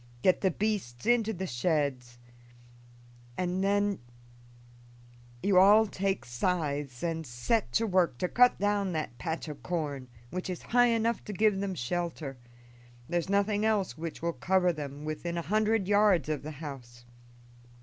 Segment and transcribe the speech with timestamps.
[0.23, 2.17] Get the beasts into the sheds,
[3.37, 3.99] and then
[5.43, 9.61] do you all take scythes and set to work to cut down that patch of
[9.61, 12.39] corn, which is high enough to give them shelter;
[13.07, 17.05] there's nothing else which will cover them within a hundred yards of the house.